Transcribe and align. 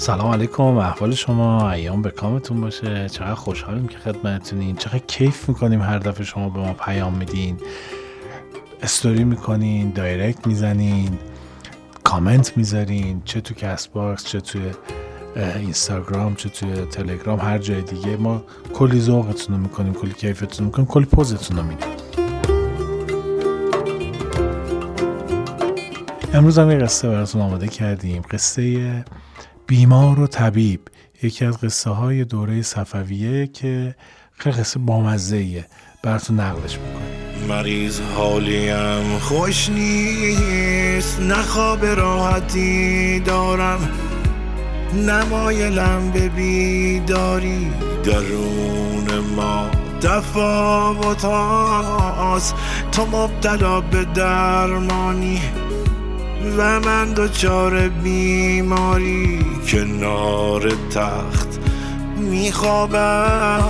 سلام 0.00 0.32
علیکم 0.32 0.62
احوال 0.62 1.14
شما 1.14 1.70
ایام 1.70 2.02
به 2.02 2.10
کامتون 2.10 2.60
باشه. 2.60 3.08
چقدر 3.08 3.34
خوشحالیم 3.34 3.88
که 3.88 3.98
خدمتتونین 3.98 4.76
چقدر 4.76 4.98
کیف 4.98 5.48
می‌کنیم 5.48 5.82
هر 5.82 5.98
دفعه 5.98 6.24
شما 6.24 6.48
به 6.48 6.60
ما 6.60 6.72
پیام 6.72 7.14
میدین. 7.14 7.56
استوری 8.82 9.24
می‌کنین 9.24 9.90
دایرکت 9.90 10.46
می‌زنین 10.46 11.18
کامنت 12.04 12.56
می‌ذارین 12.56 13.22
چه 13.24 13.40
تو 13.40 13.54
Castbox 13.54 14.24
چه 14.24 14.40
تو 14.40 14.58
اینستاگرام 15.36 16.34
چه 16.34 16.48
توی 16.48 16.74
تلگرام 16.74 17.40
هر 17.40 17.58
جای 17.58 17.82
دیگه. 17.82 18.16
ما 18.16 18.42
کلی 18.74 19.00
ذوقتون 19.00 19.56
رو 19.56 19.62
می‌کنیم 19.62 19.94
کلی 19.94 20.12
کیفتون 20.12 20.58
رو 20.58 20.64
می‌کنیم 20.64 20.86
کلی 20.86 21.04
پوزتون 21.04 21.56
رو 21.56 21.62
میدیم. 21.62 21.88
امروز 26.34 26.58
هم 26.58 26.70
یه 26.70 26.76
قصه 26.76 27.08
براتون 27.08 27.42
آماده 27.42 27.68
کردیم. 27.68 28.22
قصه 28.30 29.04
بیمار 29.70 30.20
و 30.20 30.26
طبیب 30.26 30.80
یکی 31.22 31.44
از 31.44 31.58
قصه 31.60 31.90
های 31.90 32.24
دوره 32.24 32.62
صفویه 32.62 33.46
که 33.46 33.94
خیلی 34.32 34.56
قصه 34.56 34.78
بامزه 34.78 35.64
براتون 36.02 36.40
نقلش 36.40 36.78
می‌کنیم 36.78 37.48
مریض 37.48 38.00
حالیم 38.00 39.18
خوش 39.18 39.68
نیست 39.68 41.20
نخواب 41.20 41.84
راحتی 41.84 43.20
دارم 43.20 43.88
نمایلم 44.94 46.10
به 46.14 46.28
بیداری. 46.28 47.70
درون 48.04 49.18
ما 49.36 49.70
تفاوت 50.00 51.22
تو 52.92 53.06
مبتلا 53.06 53.80
به 53.80 54.04
درمانی. 54.04 55.40
و 56.58 56.80
من 56.80 57.12
دچار 57.12 57.88
بیماری 57.88 59.38
کنار 59.68 60.72
تخت 60.94 61.60
میخوابم. 62.16 63.62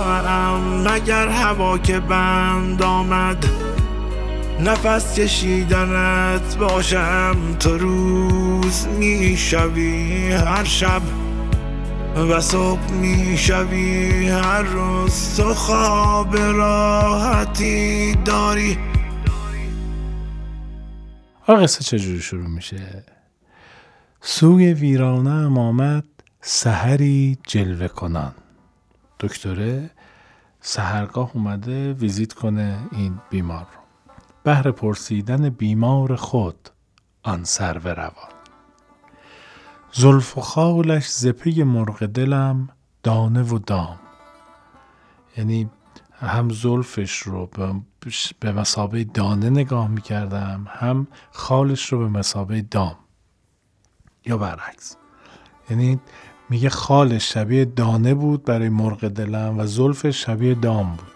مگر 0.87 1.27
هوا 1.27 1.77
که 1.77 1.99
بند 1.99 2.83
آمد 2.83 3.45
نفس 4.65 5.15
کشیدنت 5.19 6.57
باشم. 6.59 7.35
تو 7.59 7.77
روز 7.77 8.87
می‌شوی 8.99 10.31
هر 10.31 10.63
شب 10.63 11.01
و 12.29 12.41
صبح 12.41 12.91
می‌شوی. 12.91 14.29
هر 14.29 14.61
روز 14.61 15.35
تو 15.37 15.53
خواب 15.53 16.37
راحتی 16.37 18.15
داری. 18.25 18.77
حالا 21.51 21.63
قصه 21.63 21.83
چجوری 21.83 22.21
شروع 22.21 22.47
میشه؟ 22.47 23.03
سوی 24.21 24.73
ویرانه 24.73 25.59
آمد 25.59 26.05
سحری 26.41 27.37
جلوه 27.47 27.87
کنان. 27.87 28.33
دکتره 29.19 29.89
سهرگاه 30.61 31.31
اومده 31.33 31.93
ویزیت 31.93 32.33
کنه 32.33 32.79
این 32.91 33.19
بیمار 33.29 33.59
رو. 33.59 33.81
بهر 34.43 34.71
پرسیدن 34.71 35.49
بیمار 35.49 36.15
خود 36.15 36.69
آن 37.23 37.43
سر 37.43 37.73
روان. 37.73 38.31
زلف 39.93 40.37
و 40.37 40.41
خالش 40.41 41.09
زپه 41.09 41.63
مرغ 41.63 42.05
دلم 42.05 42.69
دانه 43.03 43.43
و 43.43 43.59
دام. 43.59 43.99
یعنی 45.37 45.69
هم 46.19 46.49
زلفش 46.49 47.17
رو 47.17 47.45
به 48.39 48.51
مسابه 48.51 49.03
دانه 49.03 49.49
نگاه 49.49 49.87
می‌کردم. 49.87 50.67
هم 50.69 51.07
خالش 51.31 51.93
رو 51.93 51.99
به 51.99 52.07
مسابه 52.07 52.61
دام 52.61 52.95
یا 54.25 54.37
برعکس. 54.37 54.97
یعنی 55.69 55.99
میگه 56.49 56.69
خالش 56.69 57.33
شبیه 57.33 57.65
دانه 57.65 58.13
بود 58.13 58.45
برای 58.45 58.69
مرغ 58.69 59.07
دلم 59.07 59.59
و 59.59 59.65
زلفش 59.65 60.25
شبیه 60.25 60.55
دام 60.55 60.95
بود. 60.95 61.11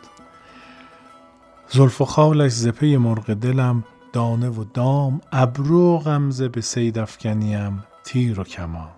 زلف 1.70 2.02
و 2.02 2.06
خالش 2.06 2.52
زپه 2.52 2.98
مرغ 2.98 3.34
دلم 3.34 3.84
دانه 4.14 4.50
و 4.50 4.64
دام 4.64 5.22
ابرو 5.32 5.98
غمزه 5.98 6.48
به 6.48 6.62
سید 6.62 7.00
افکنیم 7.00 7.84
تیر 8.04 8.40
و 8.40 8.44
کمان. 8.44 8.90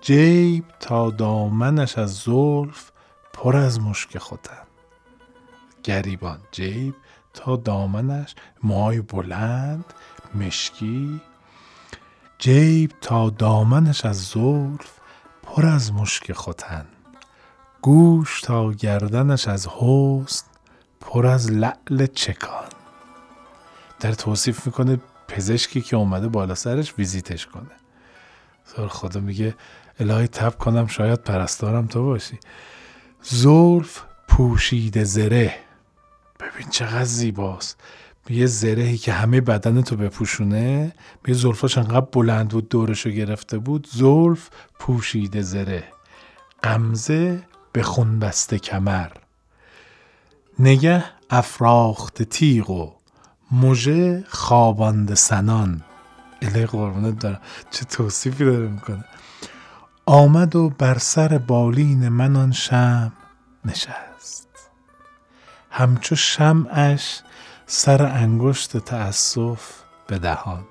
جیب 0.00 0.64
تا 0.80 1.10
دامنش 1.10 1.98
از 1.98 2.14
زلف 2.14 2.90
پر 3.32 3.56
از 3.56 3.80
مشک 3.80 4.18
خودم 4.18 4.67
گریبان 5.88 6.38
جیب 6.52 6.94
تا 7.34 7.56
دامنش 7.56 8.34
موهای 8.62 9.00
بلند 9.00 9.84
مشکی. 10.34 11.20
جیب 12.38 12.92
تا 13.00 13.30
دامنش 13.30 14.04
از 14.04 14.24
زلف 14.24 14.90
پر 15.42 15.66
از 15.66 15.92
مشک 15.92 16.32
خوتن 16.32 16.86
گوش 17.82 18.40
تا 18.40 18.72
گردنش 18.72 19.48
از 19.48 19.66
حسن 19.66 20.46
پر 21.00 21.26
از 21.26 21.52
لعل 21.52 22.06
چکان. 22.06 22.68
در 24.00 24.12
توصیف 24.12 24.66
می‌کنه 24.66 25.00
پزشکی 25.28 25.80
که 25.80 25.96
اومده 25.96 26.28
بالا 26.28 26.54
سرش 26.54 26.94
ویزیتش 26.98 27.46
کنه. 27.46 27.76
سر 28.64 28.86
خدا 28.86 29.20
میگه 29.20 29.54
الهی 30.00 30.28
تب 30.28 30.58
کنم 30.58 30.86
شاید 30.86 31.22
پرستارم 31.22 31.86
تو 31.86 32.04
باشی. 32.04 32.38
زلف 33.22 34.02
پوشیده 34.28 35.04
زره. 35.04 35.67
ببین 36.40 36.68
چقدر 36.70 37.04
زیباست. 37.04 37.80
یه 38.30 38.46
زرهی 38.46 38.98
که 38.98 39.12
همه 39.12 39.40
بدن 39.40 39.82
تو 39.82 39.96
بپوشونه 39.96 40.92
یه 41.28 41.34
زلفاش 41.34 41.78
انقدر 41.78 42.06
بلند 42.12 42.48
بود 42.48 42.68
دورشو 42.68 43.10
گرفته 43.10 43.58
بود 43.58 43.88
زلف 43.92 44.50
پوشیده 44.78 45.42
زره. 45.42 45.84
قمزه 46.62 47.42
به 47.72 47.82
خون 47.82 48.18
بسته 48.18 48.58
کمر. 48.58 49.08
نگه 50.58 51.04
افراخت 51.30 52.22
تیغ 52.22 52.70
و 52.70 52.92
مژه 53.52 54.24
خوابانده 54.28 55.14
سنان. 55.14 55.84
اله 56.42 56.66
قربونت 56.66 57.18
دارم 57.18 57.40
چه 57.70 57.84
توصیفی 57.84 58.44
داره 58.44 58.68
می‌کنه. 58.68 59.04
آمد 60.06 60.56
و 60.56 60.70
بر 60.70 60.98
سر 60.98 61.38
بالین 61.38 62.08
من 62.08 62.36
آن 62.36 62.52
شم 62.52 63.12
نشست. 63.64 64.07
همچو 65.78 66.16
شمعش 66.16 67.22
سر 67.66 68.02
انگشت 68.02 68.76
تأسف 68.76 69.72
به 70.06 70.18
دهان 70.18 70.64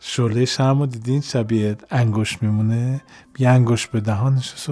شله 0.00 0.44
شم 0.44 0.78
رو 0.78 0.86
دیدین 0.86 1.20
شبیه 1.20 1.76
انگشت 1.90 2.42
میمونه؟ 2.42 3.02
یه 3.38 3.48
انگشت 3.48 3.90
به 3.90 4.00
دهانش 4.00 4.70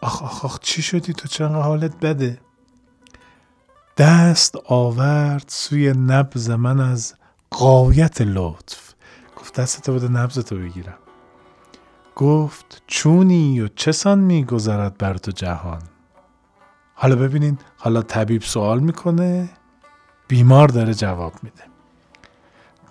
آخ 0.00 0.22
آخ 0.22 0.44
آخ 0.44 0.58
چی 0.60 0.82
شدی 0.82 1.12
تو؟ 1.12 1.28
چرا 1.28 1.62
حالت 1.62 1.96
بده؟ 2.00 2.40
دست 3.96 4.56
آورد 4.56 5.44
سوی 5.48 5.92
نبز 5.92 6.50
من 6.50 6.80
از 6.80 7.14
قایت 7.50 8.20
لطف. 8.20 8.94
گفت 9.36 9.60
دستتو 9.60 9.94
بده 9.94 10.08
نبزتو 10.08 10.56
بگیرم. 10.56 10.98
گفت 12.16 12.82
چونی 12.86 13.60
و 13.60 13.68
چسان 13.68 14.18
میگذرد 14.18 14.98
بر 14.98 15.16
تو 15.16 15.30
جهان؟ 15.30 15.82
حالا 16.94 17.16
ببینین 17.16 17.58
حالا 17.76 18.02
طبیب 18.02 18.42
سوال 18.42 18.80
می‌کنه 18.80 19.48
بیمار 20.28 20.68
داره 20.68 20.94
جواب 20.94 21.32
میده. 21.42 21.62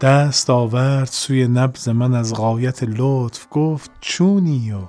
دست 0.01 0.49
آورد 0.49 1.07
سوی 1.07 1.47
نبز 1.47 1.89
من 1.89 2.13
از 2.13 2.33
غایت 2.33 2.83
لطف 2.83 3.47
گفت 3.51 3.91
چونی 4.01 4.71
و 4.71 4.79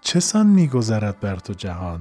چسان 0.00 0.46
میگذرد 0.46 1.20
بر 1.20 1.36
تو 1.36 1.52
جهان؟ 1.52 2.00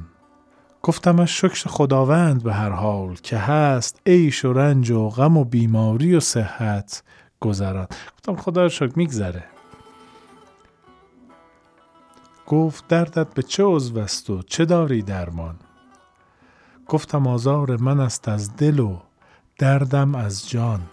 گفتمش 0.84 1.42
شکر 1.42 1.70
خداوند 1.70 2.44
به 2.44 2.54
هر 2.54 2.70
حال 2.70 3.16
که 3.16 3.38
هست 3.38 4.02
عیش 4.06 4.46
و 4.46 4.54
رنج 4.54 4.92
و 4.92 5.10
غم 5.10 5.38
و 5.38 5.44
بیماری 5.44 6.16
و 6.16 6.20
صحت 6.20 7.04
گذران 7.40 7.88
گفتم 8.14 8.36
خدا 8.36 8.70
شکر 8.70 8.94
میگذره. 8.96 9.44
گفت 12.48 12.88
دردت 12.88 13.34
به 13.34 13.44
چه 13.44 13.64
عضو 13.64 14.00
است 14.00 14.30
و 14.30 14.42
چه 14.42 14.66
داری 14.66 15.02
درمان؟ 15.02 15.56
گفتم 16.92 17.28
آزار 17.28 17.78
من 17.78 18.00
است 18.00 18.28
از 18.28 18.56
دل 18.56 18.80
و 18.80 19.00
دردم 19.58 20.16
از 20.16 20.50
جان. 20.50 20.90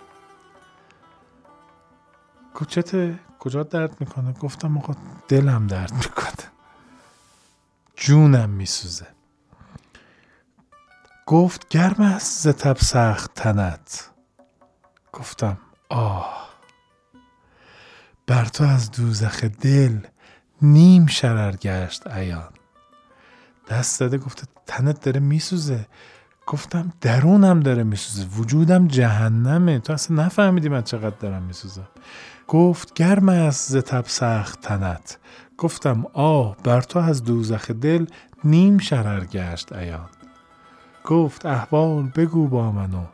کوچته 2.55 3.19
کجا 3.39 3.62
درد 3.62 4.00
می‌کنه؟ 4.00 4.33
گفتم 4.33 4.79
آقا 4.79 4.95
دلم 5.29 5.67
درد 5.67 5.93
می‌کنه. 5.93 6.53
جونم 7.97 8.50
میسوزه. 8.50 9.06
گفت 11.27 11.69
گرم 11.69 12.03
است 12.03 12.43
ز 12.43 12.49
تب 12.49 12.77
سخت 12.77 13.35
تنت. 13.35 14.11
گفتم 15.12 15.59
آه. 15.89 16.49
بر 18.27 18.44
تو 18.44 18.65
از 18.65 18.91
دوزخ 18.91 19.44
دل 19.44 20.01
نیم 20.62 21.06
شرر 21.06 21.56
گشت 21.56 22.06
عیان. 22.06 22.53
دست 23.69 24.01
داده 24.01 24.19
گفته 24.19 24.47
تنت 24.69 25.00
داره 25.00 25.20
میسوزه. 25.20 25.87
گفتم 26.47 26.93
درونم 27.00 27.61
داره 27.61 27.82
میسوزه. 27.82 28.26
وجودم 28.26 28.88
جهنمه. 28.88 29.79
تو 29.79 29.93
اصلا 29.93 30.25
نفهمیدی 30.25 30.69
من 30.69 30.82
چقدر 30.82 31.17
دارم 31.20 31.43
میسوزم. 31.43 31.88
گفت 32.49 32.94
گرم 32.94 33.29
است 33.29 33.73
ز 33.73 33.76
تب 33.76 34.05
سخت 34.06 34.61
تنت. 34.61 35.19
گفتم 35.59 36.06
آه 36.12 36.56
بر 36.65 36.81
تو 36.81 36.99
از 36.99 37.25
دوزخ 37.25 37.70
دل 37.70 38.06
نیم 38.44 38.79
شرر 38.79 39.25
گشت 39.25 39.73
ایان 39.73 40.09
گفت 41.05 41.47
احوال 41.47 42.03
بگو 42.03 42.49
با 42.49 42.73
منو. 42.73 43.05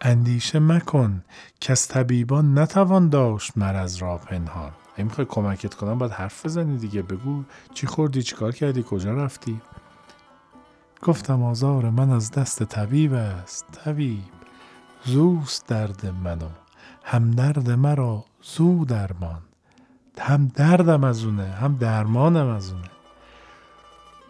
اندیشه 0.00 0.58
مکن 0.58 1.24
که 1.60 1.72
از 1.72 1.88
طبیبان 1.88 2.58
نتوان 2.58 3.08
داشت 3.08 3.52
مرض 3.56 4.02
را 4.02 4.18
پنهان. 4.18 4.72
اگه 4.96 5.24
کمکت 5.24 5.74
کنم 5.74 5.98
باید 5.98 6.12
حرف 6.12 6.46
بزنی 6.46 6.76
دیگه. 6.76 7.02
بگو 7.02 7.44
چی 7.74 7.86
خوردی 7.86 8.22
چی 8.22 8.36
کار 8.36 8.52
کردی 8.52 8.84
کجا 8.88 9.12
رفتی؟ 9.12 9.60
گفتم 11.02 11.42
آزار 11.42 11.90
من 11.90 12.10
از 12.10 12.30
دست 12.30 12.62
طبیب 12.62 13.12
است. 13.14 13.66
طبیب 13.72 14.22
زوست 15.04 15.66
درد 15.66 16.06
منو. 16.06 16.48
هم 17.04 17.30
درد 17.30 17.70
مرا 17.70 18.24
زو 18.42 18.84
درمان. 18.84 19.42
هم 20.18 20.48
دردم 20.54 21.04
از 21.04 21.24
اونه 21.24 21.46
هم 21.46 21.76
درمانم 21.76 22.48
از 22.48 22.72
اونه. 22.72 22.90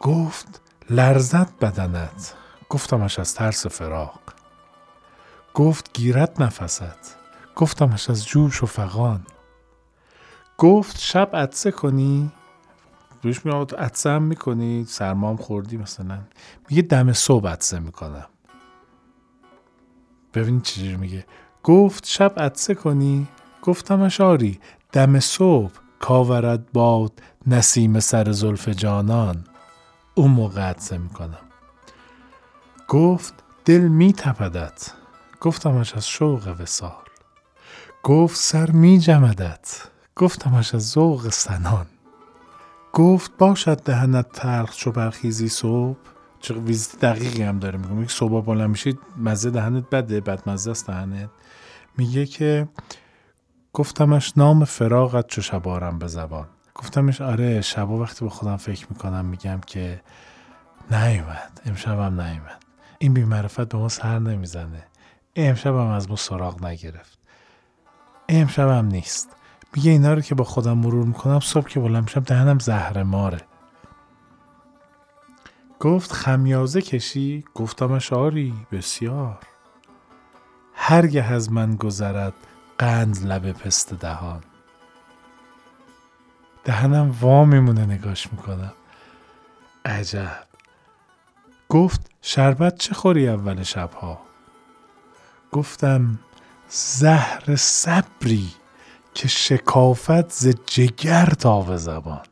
گفت 0.00 0.60
لرزت 0.90 1.58
بدنت. 1.58 2.34
گفتمش 2.68 3.18
از 3.18 3.34
ترس 3.34 3.66
فراق. 3.66 4.20
گفت 5.54 5.90
گیرت 5.92 6.40
نفست. 6.40 7.16
گفتمش 7.56 8.10
از 8.10 8.26
جوش 8.26 8.62
و 8.62 8.66
فقان 8.66 9.26
گفت 10.58 10.98
شب 10.98 11.30
عدسه 11.36 11.70
کنی؟ 11.70 12.32
روش 13.22 13.46
میاد 13.46 13.74
عدسه 13.74 14.10
هم 14.10 14.22
می‌کنی؟ 14.22 14.84
سرمام 14.84 15.36
خوردی 15.36 15.76
مثلا؟ 15.76 16.18
میگه 16.70 16.82
دم 16.82 17.12
صبح 17.12 17.48
عدسه 17.48 17.78
می‌کنم. 17.78 18.26
ببین 20.34 20.60
چجوری 20.60 20.96
میگه. 20.96 21.26
گفت 21.62 22.06
شب 22.06 22.32
عدسه 22.36 22.74
کنی؟ 22.74 23.28
گفتمش 23.62 24.20
آری. 24.20 24.60
دم 24.92 25.20
صبح 25.20 25.72
کاورد 26.00 26.72
باد 26.72 27.12
نسیم 27.46 28.00
سر 28.00 28.32
زلف 28.32 28.68
جانان. 28.68 29.44
اون 30.14 30.30
موقع 30.30 30.62
عدسه 30.62 30.98
می‌کنم. 30.98 31.38
گفت 32.88 33.34
دل 33.64 33.80
میتپدت. 33.80 34.92
گفتمش 35.40 35.94
از 35.94 36.08
شوق 36.08 36.56
وسال 36.60 36.92
گفت 38.02 38.36
سر 38.36 38.70
می 38.70 38.98
جمدت 38.98 39.82
گفتمش 40.16 40.74
از 40.74 40.90
ذوق 40.90 41.28
سنان. 41.28 41.86
گفت 42.92 43.36
باشد 43.38 43.82
دهنت 43.82 44.32
تلخ 44.32 44.76
چو 44.76 44.92
برخیزی 44.92 45.48
صبح. 45.48 45.96
چه 46.40 46.54
ویزیت 46.54 47.00
دقیقی 47.00 47.42
هم 47.42 47.58
داره 47.58 47.78
میگه 47.78 47.90
میگه 47.90 48.08
صبح 48.08 48.44
بالا 48.44 48.66
میشید 48.66 48.98
مزه 49.16 49.50
دهنت 49.50 49.90
بده 49.90 50.20
بد 50.20 50.48
مزه 50.48 50.70
است 50.70 50.86
دهنت. 50.86 51.30
میگه 51.96 52.26
که 52.26 52.68
گفتمش 53.72 54.32
نام 54.36 54.64
فراغت 54.64 55.26
چو 55.26 55.42
شبارم 55.42 55.98
به 55.98 56.06
زبان. 56.06 56.46
گفتمش 56.74 57.20
آره 57.20 57.60
شبا 57.60 57.98
وقتی 57.98 58.24
به 58.24 58.30
خودم 58.30 58.56
فکر 58.56 58.86
می‌کنم 58.90 59.24
میگم 59.24 59.60
که 59.66 60.02
نیومد. 60.90 61.60
امشبم 61.66 62.20
نیومد. 62.20 62.62
این 62.98 63.14
بیمعرفت 63.14 63.68
به 63.68 63.78
ما 63.78 63.88
سر 63.88 64.18
نمی‌زنه. 64.18 64.84
امشب 65.36 65.74
هم 65.74 65.86
از 65.86 66.10
ما 66.10 66.16
سراغ 66.16 66.64
نگرفت. 66.64 67.18
امشب 68.28 68.68
هم 68.68 68.86
نیست. 68.86 69.28
میگه 69.76 69.90
اینا 69.90 70.14
رو 70.14 70.20
که 70.20 70.34
با 70.34 70.44
خودم 70.44 70.78
مرور 70.78 71.06
می‌کنم 71.06 71.40
صبح 71.40 71.68
که 71.68 71.80
بلند 71.80 72.02
میشم 72.02 72.20
دهنم 72.20 72.58
زهر 72.58 73.02
ماره 73.02 73.40
گفت 75.80 76.12
خمیازه 76.12 76.82
کشی؟ 76.82 77.44
گفتمش 77.54 78.12
آری 78.12 78.54
بسیار. 78.72 79.38
هرگه 80.74 81.24
از 81.24 81.52
من 81.52 81.76
گذرد 81.76 82.34
قند 82.78 83.26
لب 83.26 83.52
پست 83.52 83.94
دهان. 83.94 84.40
دهنم 86.64 87.16
وا 87.20 87.44
میمونه 87.44 87.86
نگاش 87.86 88.32
می‌کنم. 88.32 88.72
عجب. 89.84 90.46
گفت 91.68 92.10
شربت 92.22 92.78
چه 92.78 92.94
خوری 92.94 93.28
اول 93.28 93.62
شبها؟ 93.62 94.20
گفتم 95.52 96.18
زهر 96.68 97.56
صبری. 97.56 98.50
که 99.18 99.28
شکافت 99.28 100.32
ز 100.32 100.48
جگر 100.66 101.26
تا 101.26 101.60
به 101.60 101.76
زبان. 101.76 102.22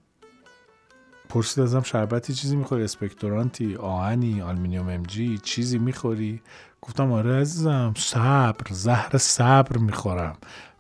پرسید 1.29 1.65
ازم 1.65 1.83
شربتی 1.83 2.35
چیزی 2.35 2.57
می‌خوری؟ 2.57 2.85
اسپکتورانتی 2.85 3.77
آهنی 3.77 4.43
آلمینیوم 4.43 4.89
ام 4.89 5.03
جی 5.03 5.39
چیزی 5.39 5.79
می‌خوری؟ 5.79 6.43
گفتم 6.83 7.13
آره 7.13 7.41
عزیزم 7.41 7.95
صبر 7.97 8.67
زهر 8.71 9.19
صبر 9.19 9.77
می‌خورم. 9.77 10.37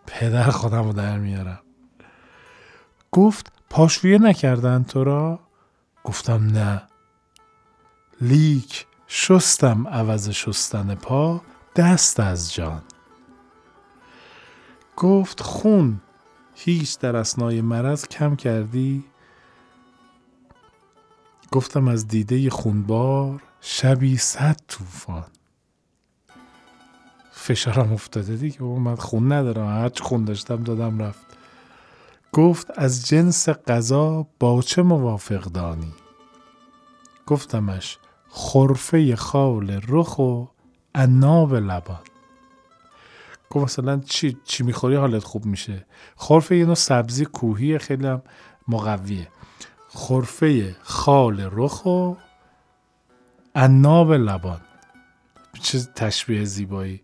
پدر 0.07 0.51
خودم 0.51 0.85
رو 0.85 0.93
در 0.93 1.19
میارم. 1.19 1.61
گفت 3.13 3.53
پاشویه 3.71 4.19
نکردن 4.19 4.83
تو 4.83 5.05
را؟ 5.05 5.41
گفتم 6.05 6.47
نه. 6.47 6.83
لیک 8.21 8.87
شستم 9.07 9.89
عوض 9.89 10.31
شستن 10.31 10.95
پا 10.95 11.43
دست 11.77 12.21
از 12.21 12.55
جان. 12.55 12.83
گفت 14.97 15.41
خون 15.41 16.01
هیچ 16.55 16.99
در 16.99 17.17
اسنای 17.17 17.61
مرض 17.61 18.09
کم 18.09 18.37
کردی؟ 18.37 19.05
گفتم 21.53 21.89
از 21.89 22.09
دیده 22.09 22.51
خونبار 22.51 23.43
شبی 23.61 24.17
صد 24.17 24.57
طوفان. 24.69 25.25
فشارم 27.33 27.93
افتاده 27.93 28.37
دیگه 28.37 28.63
من 28.63 28.97
خون 28.97 29.33
ندارم 29.33 29.67
هرچی 29.67 30.05
خون 30.05 30.25
داشتم 30.25 30.63
دادم 30.63 30.99
رفت. 30.99 31.27
گفت 32.33 32.71
از 32.77 33.07
جنس 33.07 33.49
غذا 33.49 34.27
با 34.41 34.63
چه 34.63 34.83
موافق 34.83 35.45
دانی؟ 35.45 35.93
گفتمش 37.27 37.99
خرفه 38.29 39.17
خال 39.17 39.81
رخ 39.89 40.19
و 40.19 40.45
عناب 40.95 41.55
لبان. 41.55 42.16
گفت 43.57 43.65
مثلا 43.65 44.01
چی 44.01 44.37
چی 44.45 44.63
می‌خوری 44.65 44.95
حالت 44.95 45.25
خوب 45.25 45.47
میشه. 45.47 45.87
خرفه 46.17 46.57
یه 46.57 46.65
نوع 46.65 46.75
سبزی 46.75 47.25
کوهی 47.25 47.79
خیلی 47.79 48.07
هم 48.07 48.23
مقویه. 48.69 49.29
خرفه 49.89 50.77
خال 50.83 51.49
رخ 51.53 51.87
و 51.87 52.15
عناب 53.55 54.13
لبان. 54.13 54.61
چه 55.63 55.79
تشبیه 55.79 56.45
زیبایی. 56.45 57.01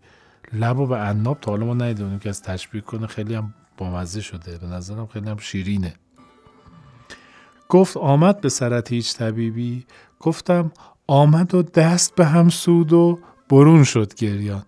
لب 0.53 0.79
و 0.79 0.87
به 0.87 0.97
عناب 0.97 1.39
تا 1.41 1.51
حالا 1.51 1.65
ما 1.65 1.73
ندیدونیم 1.73 2.19
که 2.19 2.29
از 2.29 2.41
تشبیه 2.41 2.81
کنه 2.81 3.07
خیلی 3.07 3.35
هم 3.35 3.53
بامزه 3.77 4.21
شده. 4.21 4.57
به 4.57 4.67
نظرم 4.67 5.07
خیلی 5.07 5.29
هم 5.29 5.37
شیرینه. 5.37 5.93
گفت 7.69 7.97
آمد 7.97 8.41
به 8.41 8.49
سرت 8.49 8.91
هیچ 8.91 9.15
طبیبی. 9.15 9.85
گفتم 10.19 10.71
آمد 11.07 11.55
و 11.55 11.63
دست 11.63 12.15
به 12.15 12.25
هم 12.25 12.49
سود 12.49 12.93
و 12.93 13.19
برون 13.49 13.83
شد 13.83 14.13
گریان. 14.13 14.63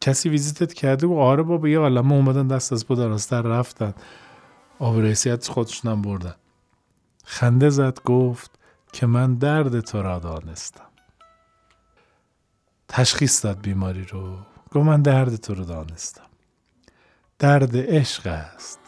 کسی 0.00 0.28
ویزیتت 0.28 0.74
کرده 0.74 1.06
و 1.06 1.18
آره 1.18 1.42
بابا 1.42 1.68
یه 1.68 1.78
عالمه 1.78 2.12
اومدن 2.12 2.46
دست 2.46 2.72
از 2.72 2.86
دراستر 2.86 3.42
رفتن. 3.42 3.94
آب 4.78 4.98
رسیت 4.98 5.48
خودشونم 5.48 6.02
بردن. 6.02 6.34
خنده 7.24 7.70
زد 7.70 7.98
گفت 8.04 8.50
که 8.92 9.06
من 9.06 9.34
درد 9.34 9.80
تو 9.80 10.02
را 10.02 10.18
دانستم. 10.18 10.84
تشخیص 12.88 13.44
داد 13.44 13.60
بیماری 13.60 14.04
رو. 14.04 14.36
گفت 14.72 14.86
من 14.86 15.02
درد 15.02 15.36
تو 15.36 15.54
رو 15.54 15.64
دانستم. 15.64 16.26
درد 17.38 17.76
عشق 17.76 18.26
است 18.26 18.78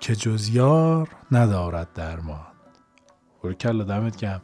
که 0.00 0.16
جز 0.16 0.48
یار 0.48 1.08
ندارد 1.32 1.92
درمان. 1.92 2.46
کلا 3.60 3.84
دمت 3.84 4.24
گم 4.24 4.40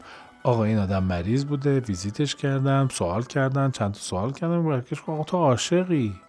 آقا 0.46 0.64
این 0.64 0.78
آدم 0.78 1.04
مریض 1.04 1.44
بوده 1.44 1.80
ویزیتش 1.80 2.34
کردم 2.34 2.88
سوال 2.92 3.22
کردن 3.22 3.70
چند 3.70 3.92
تا 3.92 4.00
سوال 4.00 4.32
کردم 4.32 4.64
برکش 4.64 5.02
آقا 5.06 5.24
تو 5.24 5.36
عاشقی. 5.36 6.20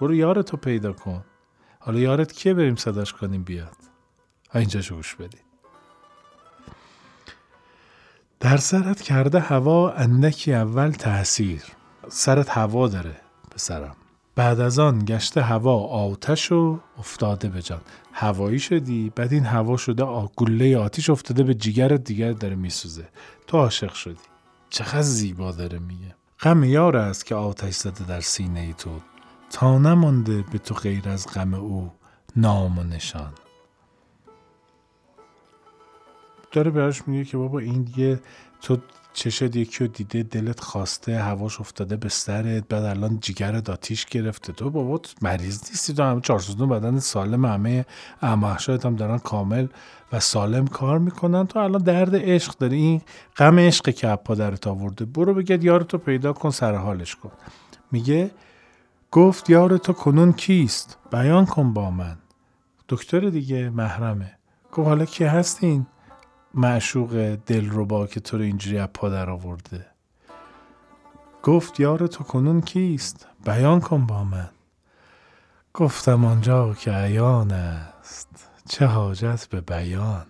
برو 0.00 0.14
یارتو 0.14 0.56
پیدا 0.56 0.92
کن. 0.92 1.24
حالا 1.78 1.98
یارت 1.98 2.32
کیه؟ 2.32 2.54
بریم 2.54 2.76
صداش 2.76 3.12
کنیم 3.12 3.42
بیاد. 3.42 3.76
اینجا 4.54 4.96
گوش 4.96 5.14
بدید 5.14 5.44
در 8.40 8.56
سرت 8.56 9.00
کرده 9.00 9.40
هوا 9.40 9.90
اندکی 9.90 10.54
اول 10.54 10.90
تاثیر 10.90 11.62
سرت 12.08 12.50
هوا 12.50 12.88
داره 12.88 13.16
پسرم. 13.50 13.96
بعد 14.34 14.60
از 14.60 14.78
آن 14.78 15.04
گشته 15.04 15.42
هوا 15.42 15.78
آتش 15.78 16.52
و 16.52 16.80
افتاده 16.98 17.48
به 17.48 17.62
جان. 17.62 17.80
هوایی 18.12 18.58
شدی 18.58 19.12
بعد 19.16 19.32
این 19.32 19.44
هوا 19.44 19.76
شده 19.76 20.04
گله 20.36 20.78
آتیش 20.78 21.10
افتاده 21.10 21.42
به 21.42 21.54
جیگر 21.54 21.88
دیگر 21.88 22.32
داره 22.32 22.54
میسوزه. 22.54 23.08
تو 23.46 23.58
عاشق 23.58 23.92
شدی. 23.92 24.20
چقدر 24.70 25.02
زیبا 25.02 25.52
داره 25.52 25.78
میگه. 25.78 26.14
غم 26.40 26.64
یار 26.64 26.96
است 26.96 27.26
که 27.26 27.34
آتش 27.34 27.74
زده 27.74 28.06
در 28.06 28.20
سینه 28.20 28.60
ای 28.60 28.74
تو. 28.74 28.90
تا 29.50 29.78
نمانده 29.78 30.44
به 30.52 30.58
تو 30.58 30.74
غیر 30.74 31.08
از 31.08 31.26
غم 31.34 31.54
او 31.54 31.92
نام 32.36 32.78
و 32.78 32.82
نشان. 32.82 33.32
داره 36.52 36.70
براش 36.70 37.08
میگه 37.08 37.24
که 37.24 37.36
بابا 37.36 37.58
این 37.58 37.82
دیگه 37.82 38.20
تو 38.60 38.76
چشد 39.12 39.56
یکی 39.56 39.84
رو 39.84 39.86
دیده 39.86 40.22
دلت 40.22 40.60
خواسته 40.60 41.18
هواش 41.18 41.60
افتاده 41.60 41.96
به 41.96 42.08
سرت 42.08 42.68
بعد 42.68 42.84
الان 42.84 43.18
جگر 43.20 43.56
آتیش 43.56 44.04
گرفته. 44.06 44.52
تو 44.52 44.70
بابا 44.70 45.00
مریض 45.22 45.70
نیستی 45.70 45.94
تو 45.94 46.02
همه 46.02 46.20
چهارسوزون 46.20 46.68
بدن 46.68 46.98
سالم 46.98 47.44
همه 47.44 47.86
امحشایت 48.22 48.86
هم 48.86 48.96
دارن 48.96 49.18
کامل 49.18 49.66
و 50.12 50.20
سالم 50.20 50.66
کار 50.66 50.98
می‌کنن. 50.98 51.46
تو 51.46 51.58
الان 51.58 51.82
درد 51.82 52.16
عشق 52.16 52.58
داری. 52.58 52.76
این 52.76 53.02
غم 53.36 53.58
عشق 53.58 53.90
که 53.90 54.08
اپا 54.08 54.34
درت 54.34 54.66
آورده. 54.66 55.04
برو 55.04 55.34
بگید 55.34 55.64
یارتو 55.64 55.98
پیدا 55.98 56.32
کن 56.32 56.50
سر 56.50 56.74
حالش 56.74 57.16
کن. 57.16 57.32
میگه 57.92 58.30
گفت 59.10 59.50
یار 59.50 59.76
تو 59.76 59.92
کنون 59.92 60.32
کیست؟ 60.32 60.98
بیان 61.12 61.46
کن 61.46 61.72
با 61.72 61.90
من. 61.90 62.18
دکتر 62.88 63.20
دیگه 63.20 63.70
محرمه. 63.70 64.32
گفت 64.72 64.88
حالا 64.88 65.04
کی 65.04 65.24
هستین؟ 65.24 65.86
معشوق 66.54 67.38
دل 67.46 67.70
رو 67.70 67.86
با 67.86 68.06
که 68.06 68.20
تو 68.20 68.36
رو 68.36 68.42
اینجوری 68.42 68.78
از 68.78 68.88
در 69.02 69.30
آورده. 69.30 69.86
گفت 71.42 71.80
یار 71.80 72.06
تو 72.06 72.24
کنون 72.24 72.60
کیست؟ 72.60 73.26
بیان 73.44 73.80
کن 73.80 74.06
با 74.06 74.24
من. 74.24 74.50
گفتم 75.74 76.24
آنجا 76.24 76.74
که 76.74 76.90
عیان 76.90 77.50
است 77.50 78.50
چه 78.68 78.86
حاجت 78.86 79.46
به 79.46 79.60
بیان؟ 79.60 80.26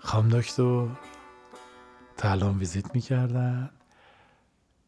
خام 0.00 0.28
دکتر 0.28 0.86
تا 2.16 2.30
الان 2.30 2.58
ویزیت 2.58 2.94
می‌کردن. 2.94 3.70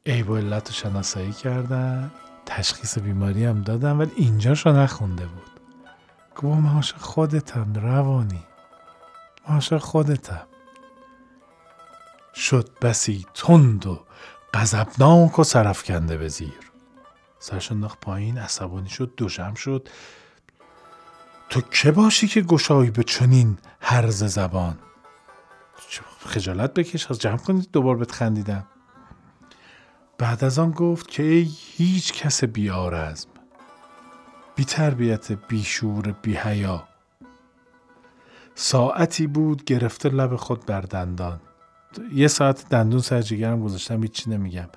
عیب 0.06 0.30
و 0.30 0.36
علت 0.36 0.68
رو 0.68 0.74
شناسایی 0.74 1.32
کردن. 1.32 2.10
تشخیص 2.46 2.98
بیماری 2.98 3.44
هم 3.44 3.62
دادن 3.62 3.92
ولی 3.96 4.12
اینجاشو 4.16 4.70
نخونده 4.72 5.26
بود. 5.26 5.60
گفت 6.36 6.44
من 6.44 6.74
عاشق 6.74 6.96
خودتم 6.96 7.72
روانی. 7.74 8.42
عاشق 9.46 9.78
خودتم. 9.78 10.46
شد 12.34 12.70
بسی 12.82 13.26
تند 13.34 13.86
و 13.86 14.00
غضبناک 14.54 15.38
و 15.38 15.44
سرفکنده 15.44 16.16
به 16.16 16.28
زیر. 16.28 16.72
سرش 17.38 17.72
انداخت 17.72 18.00
پایین 18.00 18.38
عصبانی 18.38 18.88
شد 18.88 19.12
دوشم 19.16 19.54
شد. 19.54 19.88
تو 21.50 21.60
که 21.60 21.92
باشی 21.92 22.28
که 22.28 22.40
گشایی 22.40 22.90
به 22.90 23.04
چنین 23.04 23.58
هرز 23.80 24.24
زبان؟ 24.24 24.78
خجالت 26.26 26.74
بکش 26.74 27.10
از 27.10 27.18
جمع 27.18 27.36
کنید 27.36 27.68
دوبار 27.72 27.96
بهت 27.96 28.12
خندیدم. 28.12 28.66
بعد 30.18 30.44
از 30.44 30.58
آن 30.58 30.70
گفت 30.70 31.08
که 31.08 31.22
ای 31.22 31.50
هیچ 31.76 32.12
کس 32.12 32.44
بی 32.44 32.70
آرزم 32.70 33.28
بی 34.56 34.64
تربیت 34.64 35.32
بی 35.32 35.62
شعور 35.62 36.14
بی 36.22 36.34
حیا. 36.34 36.84
ساعتی 38.54 39.26
بود 39.26 39.64
گرفته 39.64 40.08
لب 40.08 40.36
خود 40.36 40.66
بر 40.66 40.80
دندان. 40.80 41.40
یه 42.12 42.28
ساعت 42.28 42.68
دندون 42.68 43.00
سر 43.00 43.22
جگرم 43.22 43.62
گذاشتم 43.62 44.02
هیچی 44.02 44.30
نمیگم. 44.30 44.68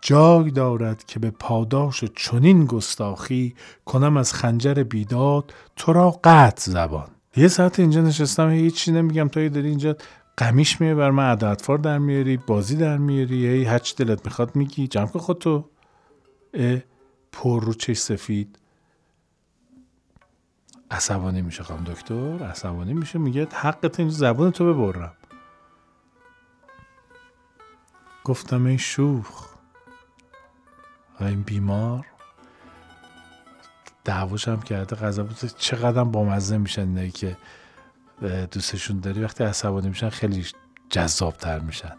جای 0.00 0.50
دارد 0.50 1.04
که 1.04 1.18
به 1.18 1.30
پاداش 1.30 2.04
چنین 2.04 2.64
گستاخی 2.64 3.54
کنم 3.84 4.16
از 4.16 4.34
خنجر 4.34 4.74
بیداد 4.74 5.54
تو 5.76 5.92
را 5.92 6.20
قطع 6.24 6.70
زبان. 6.70 7.08
یه 7.36 7.48
ساعت 7.48 7.80
اینجا 7.80 8.00
نشستم 8.00 8.50
هیچی 8.50 8.92
نمیگم 8.92 9.28
تا 9.28 9.48
داری 9.48 9.68
اینجا 9.68 9.96
قمیش 10.36 10.80
میه 10.80 10.94
بر 10.94 11.10
من 11.10 11.30
عددفار 11.30 11.78
در 11.78 11.98
میاری 11.98 12.36
بازی 12.36 12.76
در 12.76 12.96
میاری 12.98 13.46
هی 13.46 13.64
هرچی 13.64 14.04
دلت 14.04 14.24
می‌خواد 14.24 14.56
میگی. 14.56 14.88
جمع 14.88 15.06
کن 15.06 15.18
خودتو. 15.18 15.68
پر 17.32 17.64
رو 17.64 17.74
چش 17.74 17.96
سفید. 17.98 18.58
عصبانی 20.90 21.42
میشه 21.42 21.62
خواهم 21.62 21.84
دکتر 21.84 22.44
عصبانی 22.44 22.94
میشه. 22.94 23.18
میگه 23.18 23.48
حقت 23.52 24.00
این 24.00 24.08
زبون 24.08 24.50
تو 24.50 24.74
ببرم. 24.74 25.14
گفتم 28.24 28.66
این 28.66 28.76
شوخ. 28.76 29.56
این 31.20 31.42
بیمار 31.42 32.06
دعواش 34.04 34.48
هم 34.48 34.62
کرده 34.62 34.96
غذا 34.96 35.22
بود 35.22 35.36
چقدر 35.58 36.04
با 36.04 36.24
مزه 36.24 36.58
میشن 36.58 36.82
اینایی 36.82 37.10
که 37.10 37.36
دوستشون 38.50 39.00
داری 39.00 39.24
وقتی 39.24 39.44
عصبانی 39.44 39.88
میشن 39.88 40.08
خیلی 40.08 40.46
جذابتر 40.90 41.58
میشن. 41.58 41.96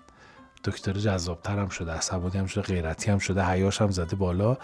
دکتر 0.63 0.93
جذابتر 0.93 1.59
هم 1.59 1.69
شده 1.69 1.91
عصبانی 1.91 2.38
هم 2.38 2.45
شده 2.45 2.62
غیرتی 2.62 3.12
هم 3.12 3.19
شده 3.19 3.45
حیاش 3.45 3.81
هم 3.81 3.91
زده 3.91 4.15
بالا. 4.15 4.57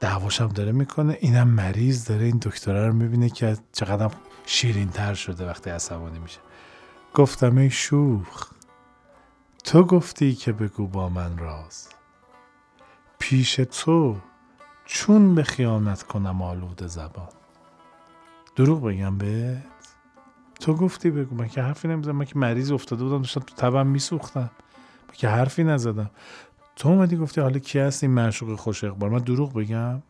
دعواش 0.00 0.40
هم 0.40 0.48
داره 0.48 0.72
می‌کنه. 0.72 1.18
اینم 1.20 1.48
مریض 1.48 2.08
داره 2.08 2.24
این 2.24 2.38
دکتره 2.42 2.86
رو 2.86 2.92
می‌بینه 2.92 3.30
که 3.30 3.56
چقدر 3.72 4.10
شیرین 4.46 4.90
تر 4.90 5.14
شده 5.14 5.46
وقتی 5.46 5.70
عصبانی 5.70 6.18
میشه. 6.18 6.38
گفتم 7.14 7.56
ای 7.56 7.70
شوخ 7.70 8.50
تو 9.64 9.84
گفتی 9.84 10.34
که 10.34 10.52
بگو 10.52 10.86
با 10.86 11.08
من 11.08 11.38
راز. 11.38 11.88
پیش 13.18 13.54
تو 13.54 14.16
چون 14.84 15.34
به 15.34 15.42
خیانت 15.42 16.02
کنم 16.02 16.42
آلود 16.42 16.86
زبان. 16.86 17.28
دروغ 18.56 18.82
بگم 18.82 19.18
به 19.18 19.62
تو 20.60 20.74
گفتی 20.74 21.10
بگو 21.10 21.34
من 21.34 21.48
که 21.48 21.62
حرفی 21.62 21.88
نمی‌زدم 21.88 22.16
من 22.16 22.24
که 22.24 22.38
مریض 22.38 22.72
افتاده 22.72 23.04
بودم 23.04 23.18
داشتم 23.18 23.40
تو 23.40 23.54
تبم 23.54 23.86
میسوختم. 23.86 24.50
من 25.08 25.14
که 25.14 25.28
حرفی 25.28 25.64
نزدم. 25.64 26.10
تو 26.76 26.88
اومدی 26.88 27.16
گفتی 27.16 27.40
حالا 27.40 27.58
کی 27.58 27.78
هست 27.78 28.04
این 28.04 28.12
معشوق 28.12 28.58
خوش 28.58 28.84
اقبال؟ 28.84 29.10
من 29.10 29.18
دروغ 29.18 29.52
بگم. 29.52 30.02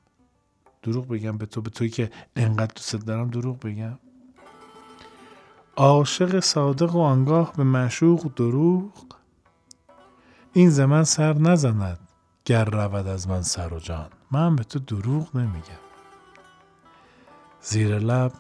دروغ 0.83 1.09
بگم 1.09 1.39
به 1.39 1.47
تو 1.47 1.61
به 1.61 1.71
توی 1.71 1.89
که 1.89 2.11
انقدر 2.37 2.73
دوست 2.77 2.97
دارم 2.97 3.29
دروغ 3.31 3.61
بگم. 3.61 3.99
عاشق 5.77 6.41
صادق 6.41 6.97
و 6.97 7.01
آنگاه 7.01 7.53
به 7.57 7.65
معشوق 7.65 8.35
دروغ. 8.35 8.93
این 10.53 10.71
زمان 10.71 11.05
سر 11.05 11.33
نزند 11.33 11.99
گر 12.45 12.65
رود 12.65 13.07
از 13.07 13.29
من 13.29 13.43
سر 13.43 13.75
و 13.75 13.79
جان. 13.79 14.09
من 14.31 14.57
به 14.57 14.65
تو 14.65 14.79
دروغ 14.79 15.37
نمیگم. 15.37 15.81
زیر 17.61 17.99
لب 17.99 18.33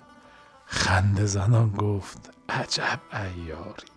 خنده 0.72 1.26
زنان 1.26 1.70
گفت 1.70 2.30
عجب 2.48 3.00
ایاری 3.12 3.88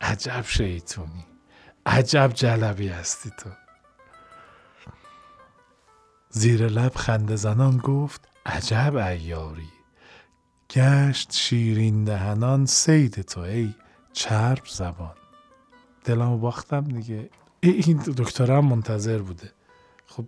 عجب 0.00 0.44
شیطونی 0.46 1.26
عجب 1.86 2.32
جلبی 2.34 2.88
هستی 2.88 3.30
تو. 3.38 3.50
زیر 6.30 6.66
لب 6.66 6.94
خنده 6.94 7.36
زنان 7.36 7.76
گفت 7.76 8.28
عجب 8.46 8.96
ایاری 8.96 9.68
گشت 10.70 11.32
شیرین 11.32 12.04
دهنان 12.04 12.66
سید 12.66 13.22
تو 13.22 13.40
ای 13.40 13.74
چرب 14.12 14.66
زبان. 14.66 15.14
دلمو 16.04 16.38
باختم 16.38 16.84
دیگه. 16.84 17.30
این 17.60 17.96
دکترم 18.16 18.64
منتظر 18.64 19.18
بوده. 19.18 19.52
خب 20.06 20.24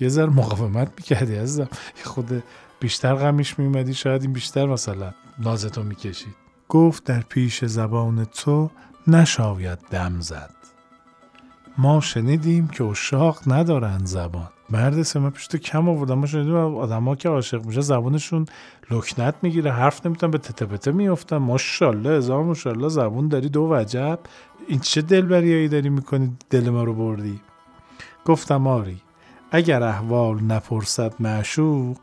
یه 0.00 0.08
ذره 0.08 0.30
مقاومت 0.30 0.92
می‌کردی 0.96 1.36
عزیزم. 1.36 1.68
خود 2.04 2.42
بیشتر 2.82 3.14
غمیش 3.14 3.58
میومدی 3.58 3.94
شاید 3.94 4.22
این 4.22 4.32
بیشتر 4.32 4.66
مثلا 4.66 5.12
نازتو 5.38 5.82
می‌کشید. 5.82 6.34
گفت 6.68 7.04
در 7.04 7.20
پیش 7.20 7.64
زبان 7.64 8.24
تو 8.24 8.70
نشاید 9.06 9.78
دم 9.90 10.20
زد. 10.20 10.54
ما 11.78 12.00
شنیدیم 12.00 12.68
که 12.68 12.84
اشاق 12.84 13.38
ندارن 13.46 14.04
زبان. 14.04 14.48
مرد 14.70 15.02
سمه 15.02 15.30
پیش 15.30 15.46
تو 15.46 15.58
کم 15.58 15.88
آوردن 15.88 16.14
ما 16.14 16.26
شنیدیم 16.26 16.54
آدم 16.54 17.14
که 17.14 17.28
عاشق 17.28 17.64
میشه 17.64 17.80
زبانشون 17.80 18.46
لکنت 18.90 19.34
می‌گیره 19.42 19.72
حرف 19.72 20.06
نمی‌تونن 20.06 20.30
به 20.30 20.38
تته 20.38 20.66
پته 20.66 20.92
میفتن 20.92 21.36
ماشالله 21.36 22.10
هزار 22.10 22.42
ماشالله 22.42 22.88
زبون 22.88 23.28
داری 23.28 23.48
دو 23.48 23.68
وجب. 23.70 24.18
این 24.68 24.78
چه 24.80 25.02
دلبریایی 25.02 25.68
داری 25.68 25.88
می‌کنی؟ 25.88 26.36
دل 26.50 26.70
ما 26.70 26.84
رو 26.84 26.94
بردی. 26.94 27.40
گفتم 28.24 28.66
آری 28.66 29.02
اگر 29.50 29.82
احوال 29.82 30.42
نپرسد 30.42 31.14
معشوق 31.20 31.96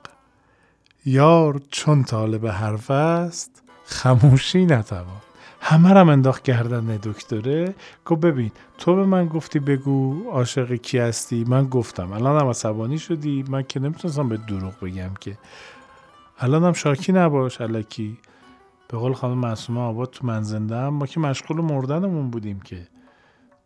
یار 1.09 1.61
چون 1.71 2.03
طالب 2.03 2.47
حرف 2.47 2.91
است 2.91 3.63
خموشی 3.83 4.65
نتوان. 4.65 5.21
همه 5.61 5.93
رم 5.93 6.09
انداخت 6.09 6.43
گردن 6.43 6.85
دکتره 7.03 7.75
گفت 8.05 8.21
ببین 8.21 8.51
تو 8.77 8.95
به 8.95 9.05
من 9.05 9.27
گفتی 9.27 9.59
بگو 9.59 10.29
عاشق 10.29 10.75
کی 10.75 10.97
هستی؟ 10.97 11.43
من 11.47 11.65
گفتم. 11.65 12.11
الان 12.11 12.41
هم 12.41 12.47
عصبانی 12.47 12.99
شدی؟ 12.99 13.45
من 13.49 13.63
که 13.63 13.79
نمی‌تونستم 13.79 14.29
به 14.29 14.37
دروغ 14.37 14.73
بگم 14.81 15.09
که. 15.19 15.37
الان 16.39 16.63
هم 16.63 16.73
شاکی 16.73 17.11
نباش 17.11 17.61
علکی 17.61 18.17
به 18.87 18.97
قول 18.97 19.13
خانم 19.13 19.37
معصومه 19.37 19.79
آباد 19.79 20.09
تو 20.09 20.27
من 20.27 20.43
زنده 20.43 20.89
ما 20.89 21.05
که 21.05 21.19
مشغول 21.19 21.61
مردنمون 21.61 22.29
بودیم 22.29 22.59
که. 22.59 22.87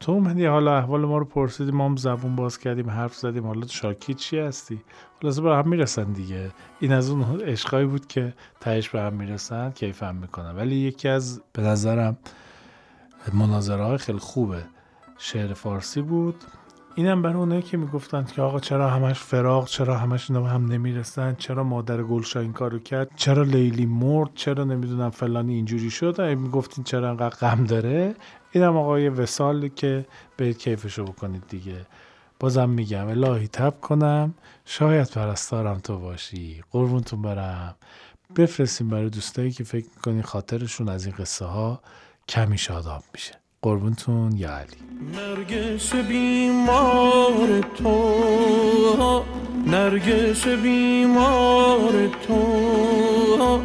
تو 0.04 0.12
اومدی 0.12 0.46
حالا 0.46 0.78
احوال 0.78 1.06
ما 1.06 1.18
رو 1.18 1.26
پرسیدی 1.26 1.72
ما 1.72 1.86
هم 1.86 1.96
زبون 1.96 2.36
باز 2.36 2.58
کردیم 2.58 2.90
حرف 2.90 3.16
زدیم 3.16 3.48
حالا 3.48 3.68
شاکی 3.68 4.14
چی 4.14 4.40
هستی؟ 4.40 4.82
خلاصه 5.22 5.42
به 5.42 5.56
هم 5.56 5.70
می‌رسن 5.70 6.14
دیگه. 6.14 6.52
این 6.80 6.94
از 6.94 7.10
اون 7.10 7.42
عشقایی 7.42 7.86
بود 7.86 8.08
که 8.08 8.34
تهش 8.60 8.90
به 8.90 9.02
هم 9.02 9.14
می‌رسن 9.14 9.72
کیف 9.72 10.04
هم 10.04 10.16
می‌کنن 10.16 10.56
ولی 10.56 10.76
یکی 10.76 11.10
از 11.10 11.42
به 11.54 11.62
نظرم 11.62 12.18
مناظره 13.34 13.84
های 13.84 13.98
خیلی 13.98 14.20
خوبه 14.20 14.64
شعر 15.18 15.54
فارسی 15.54 16.02
بود. 16.02 16.36
اینم 16.96 17.22
برای 17.22 17.36
اونایی 17.36 17.62
که 17.62 17.78
می‌گفتند 17.78 18.32
که 18.32 18.42
آقا 18.42 18.60
چرا 18.60 18.90
همش 18.90 19.20
فراغ 19.20 19.68
چرا 19.68 19.98
همش 19.98 20.32
اینا 20.32 20.46
هم 20.46 20.66
نمی‌رسن 20.66 21.36
چرا 21.36 21.64
مادر 21.64 22.04
گلشا 22.04 22.40
این 22.40 22.54
کارو 22.54 22.80
کرد 22.80 23.12
چرا 23.16 23.44
لیلی 23.44 23.86
مرد 23.86 24.30
چرا 24.36 24.64
نمی‌دونم 24.64 25.10
فلانی 25.10 25.54
اینجوری 25.54 25.90
شد. 25.90 26.22
می‌گفتین 26.22 26.84
چرا 26.84 27.10
انقدر 27.10 27.36
غم 27.36 27.64
داره 27.64 28.16
اینم 28.56 28.78
آقا 28.78 29.00
یه 29.00 29.10
وسالی 29.10 29.70
که 29.70 30.06
به 30.38 30.54
کیفشو 30.54 31.04
بکنید 31.04 31.44
دیگه. 31.50 31.86
بازم 32.40 32.70
میگم 32.70 33.08
الهی 33.08 33.48
تب 33.48 33.82
کنم. 33.82 34.34
شاید 34.66 35.08
پرستارم 35.08 35.80
تو 35.80 35.98
باشی. 35.98 36.64
قربونتون 36.72 37.22
برم. 37.22 37.76
بفرستیم 38.36 38.90
برای 38.90 39.10
دوستایی 39.10 39.52
که 39.52 39.64
فکر 39.64 39.86
می‌کنی 39.96 40.22
خاطرشون 40.22 40.90
از 40.90 41.06
این 41.06 41.16
قصه 41.20 41.46
ها 41.46 41.82
کمی 42.30 42.58
شاداب 42.58 43.04
میشه. 43.14 43.34
قربونتون 43.62 44.32
یا 44.38 44.58
علی؟ 44.58 44.78
نرگس 45.16 45.96
بیمار 45.96 47.62
تو. 47.76 49.24
نرگس 49.68 50.48
بیمار 50.48 52.10
تو. 52.28 53.62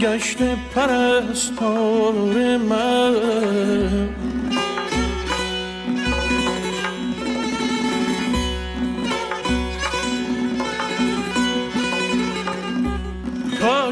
گشت 0.00 0.42
پرستار 0.74 2.56
من. 2.56 4.25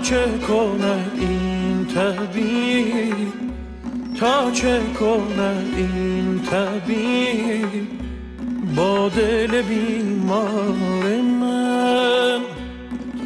چه 0.04 0.38
کنه 0.48 1.04
این 1.16 1.86
طبیب؟ 1.86 3.32
تا 4.20 4.50
چه 4.50 4.80
کنه 4.98 5.52
این 5.76 6.40
طبیب؟ 6.42 7.88
با 8.76 9.08
دل 9.08 9.62
بیمار 9.62 11.20
من 11.40 12.40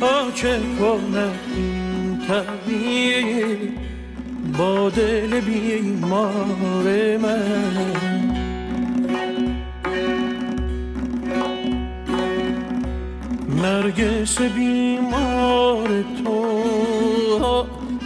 تا 0.00 0.30
چه 0.34 0.58
کنه 0.78 1.28
این 1.56 2.18
طبیب؟ 2.28 3.72
با 4.58 4.90
دل 4.90 5.40
بیمار 5.40 7.16
من. 7.16 8.07
نرگس 13.62 14.40
بیمار 14.40 15.88
تو. 16.24 16.62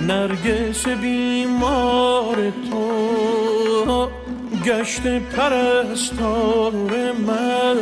نرگس 0.00 0.88
بیمار 0.88 2.52
تو. 2.70 4.08
گشت 4.64 5.06
پرستار 5.06 6.72
من. 7.26 7.76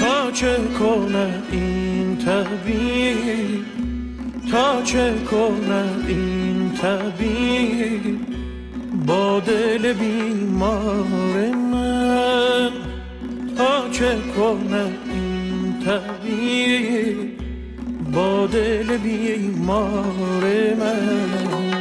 تا 0.00 0.30
چه 0.30 0.56
کنه 0.78 1.42
این 1.50 2.16
طبیب؟ 2.16 3.64
تا 4.50 4.82
چه 4.82 5.14
کنه 5.30 5.84
این 6.08 6.63
طبیب 6.84 8.18
با 9.06 9.40
دل 9.40 9.92
بیمار 9.92 11.50
من. 11.72 12.70
تا 13.56 13.88
چه 13.92 14.16
کنه 14.36 14.84
این 15.10 15.74
طبیب 15.84 17.16
با 18.12 18.46
دل 18.46 18.96
بیمار 18.96 20.42
من؟ 20.78 21.73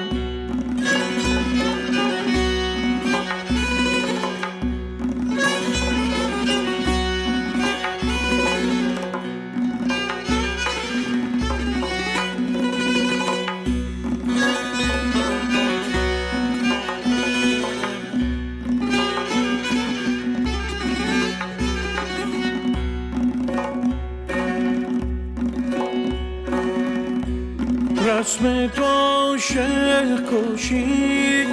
کشی 30.74 31.48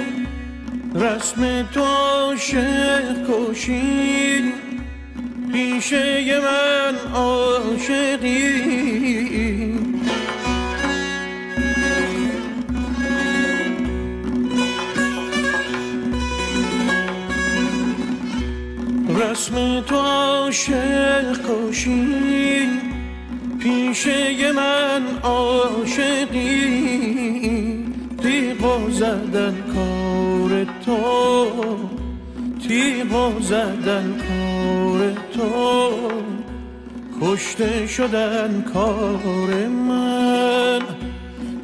رسم 0.95 1.69
تو 1.73 1.81
عاشق 1.81 3.27
کشی 3.29 4.53
پیشه 5.53 6.39
من 6.39 6.95
عاشقی. 7.13 8.51
رسم 19.09 19.81
تو 19.81 19.95
عاشق 19.95 21.39
کشی 21.47 22.67
پیشه 23.59 24.51
من 24.51 25.03
عاشقی. 25.23 26.80
زدن 28.89 29.55
کار 29.73 30.65
تو 30.85 30.97
تیغ 32.67 33.41
زدن 33.41 34.15
کار 34.27 35.13
تو. 35.33 35.91
کشته 37.21 37.87
شدن 37.87 38.65
کار 38.73 39.67
من 39.67 40.81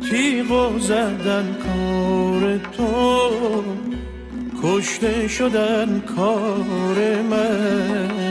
تیغ 0.10 0.80
زدن 0.80 1.56
کار 1.64 2.58
تو. 2.58 3.30
کشته 4.64 5.28
شدن 5.28 6.02
کار 6.16 7.22
من. 7.30 8.27